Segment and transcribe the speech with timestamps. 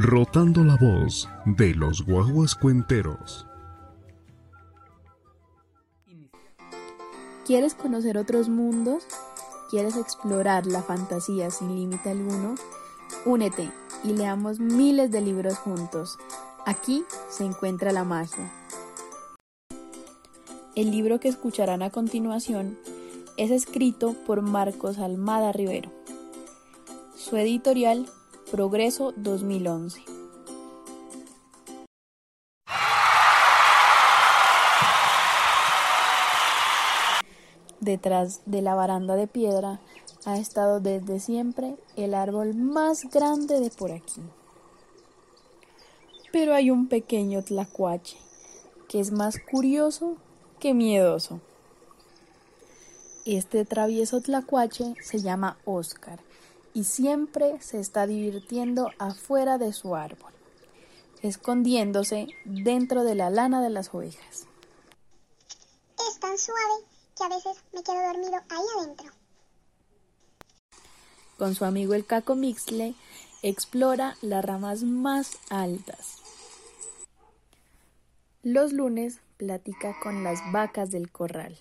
[0.00, 3.48] Rotando la voz de los guaguas cuenteros.
[7.44, 9.02] ¿Quieres conocer otros mundos?
[9.70, 12.54] ¿Quieres explorar la fantasía sin límite alguno?
[13.26, 13.72] Únete
[14.04, 16.16] y leamos miles de libros juntos.
[16.64, 18.52] Aquí se encuentra la magia.
[20.76, 22.78] El libro que escucharán a continuación
[23.36, 25.90] es escrito por Marcos Almada Rivero.
[27.16, 28.08] Su editorial
[28.50, 30.00] Progreso 2011.
[37.80, 39.80] Detrás de la baranda de piedra
[40.24, 44.22] ha estado desde siempre el árbol más grande de por aquí.
[46.32, 48.16] Pero hay un pequeño tlacuache
[48.88, 50.16] que es más curioso
[50.58, 51.42] que miedoso.
[53.26, 56.18] Este travieso tlacuache se llama Oscar
[56.78, 60.30] y siempre se está divirtiendo afuera de su árbol,
[61.22, 64.46] escondiéndose dentro de la lana de las ovejas.
[66.08, 66.84] Es tan suave
[67.16, 69.10] que a veces me quedo dormido ahí adentro.
[71.36, 72.94] Con su amigo el caco Mixle,
[73.42, 76.18] explora las ramas más altas.
[78.44, 81.58] Los lunes platica con las vacas del corral.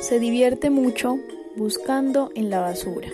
[0.00, 1.18] Se divierte mucho
[1.56, 3.08] buscando en la basura.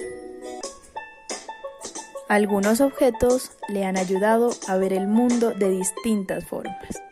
[2.29, 7.03] Algunos objetos le han ayudado a ver el mundo de distintas formas.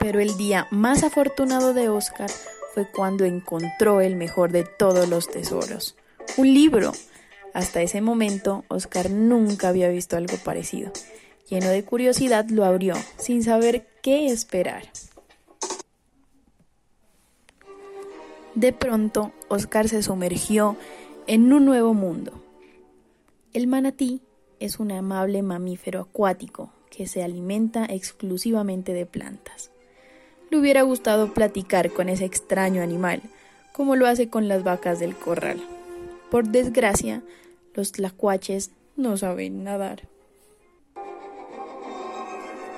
[0.00, 2.30] Pero el día más afortunado de Oscar
[2.74, 5.96] fue cuando encontró el mejor de todos los tesoros,
[6.36, 6.92] un libro.
[7.52, 10.90] Hasta ese momento, Oscar nunca había visto algo parecido.
[11.48, 14.84] Lleno de curiosidad, lo abrió, sin saber qué esperar.
[18.54, 20.76] De pronto, Oscar se sumergió
[21.26, 22.32] en un nuevo mundo.
[23.52, 24.20] El manatí
[24.60, 29.70] es un amable mamífero acuático que se alimenta exclusivamente de plantas.
[30.50, 33.22] Le hubiera gustado platicar con ese extraño animal,
[33.72, 35.62] como lo hace con las vacas del corral.
[36.30, 37.22] Por desgracia,
[37.74, 40.08] los tlacuaches no saben nadar.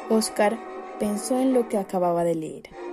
[0.08, 0.56] Oscar
[1.00, 2.83] pensó en lo que acababa de leer.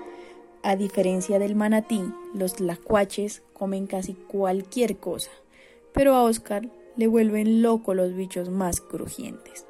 [0.64, 5.32] A diferencia del manatí, los tlacuaches comen casi cualquier cosa,
[5.92, 9.66] pero a Oscar le vuelven loco los bichos más crujientes.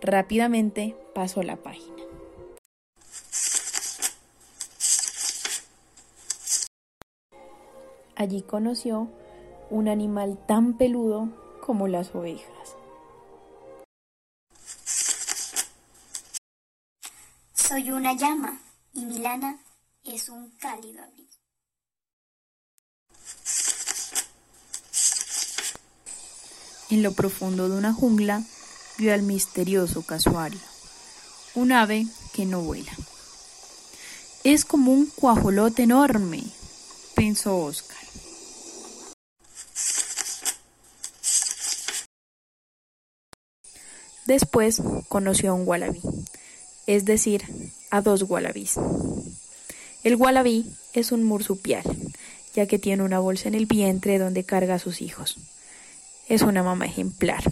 [0.00, 2.02] Rápidamente pasó la página.
[8.16, 9.08] Allí conoció
[9.68, 11.28] un animal tan peludo
[11.60, 12.76] como las ovejas.
[17.52, 18.58] Soy una llama
[18.94, 19.58] y mi lana
[20.04, 21.30] es un cálido abrigo.
[26.90, 28.42] En lo profundo de una jungla
[28.98, 30.60] vio al misterioso casuario,
[31.54, 32.92] un ave que no vuela.
[34.42, 36.42] Es como un cuajolote enorme,
[37.14, 37.96] pensó Oscar.
[44.26, 46.00] Después conoció a un wallaby,
[46.86, 47.44] es decir,
[47.90, 48.76] a dos wallabies.
[50.02, 51.84] El wallaby es un marsupial,
[52.54, 55.36] ya que tiene una bolsa en el vientre donde carga a sus hijos.
[56.26, 57.42] Es una mamá ejemplar.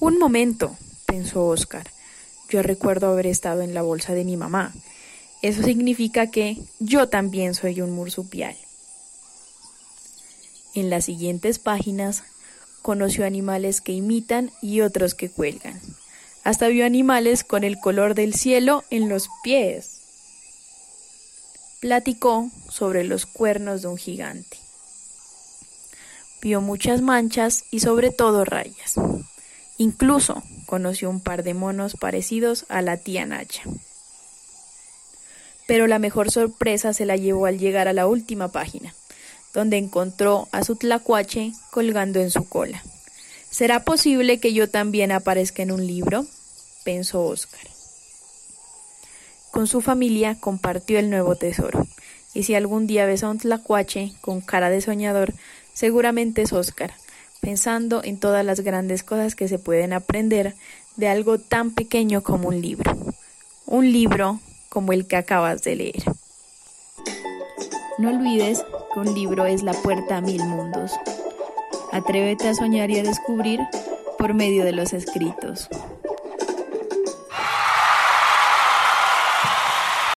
[0.00, 0.74] Un momento,
[1.04, 1.86] pensó Oscar.
[2.48, 4.72] Yo recuerdo haber estado en la bolsa de mi mamá.
[5.42, 8.56] Eso significa que yo también soy un marsupial.
[10.74, 12.22] En las siguientes páginas
[12.80, 15.78] conoció animales que imitan y otros que cuelgan.
[16.44, 19.91] Hasta vio animales con el color del cielo en los pies
[21.82, 24.56] platicó sobre los cuernos de un gigante.
[26.40, 28.94] Vio muchas manchas y sobre todo rayas.
[29.78, 33.64] Incluso conoció un par de monos parecidos a la tía Nacha.
[35.66, 38.94] Pero la mejor sorpresa se la llevó al llegar a la última página,
[39.52, 42.80] donde encontró a su tlacuache colgando en su cola.
[43.50, 46.26] ¿Será posible que yo también aparezca en un libro?
[46.84, 47.72] pensó Oscar.
[49.52, 51.86] Con su familia compartió el nuevo tesoro,
[52.32, 55.34] y si algún día ves a un tlacuache con cara de soñador,
[55.74, 56.94] seguramente es Oscar,
[57.42, 60.54] pensando en todas las grandes cosas que se pueden aprender
[60.96, 62.96] de algo tan pequeño como un libro.
[63.66, 64.40] Un libro
[64.70, 66.02] como el que acabas de leer.
[67.98, 68.64] No olvides
[68.94, 70.92] que un libro es la puerta a mil mundos.
[71.92, 73.60] Atrévete a soñar y a descubrir
[74.16, 75.68] por medio de los escritos.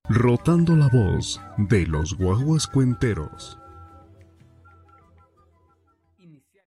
[0.07, 3.57] Rotando la voz de los guaguas cuenteros.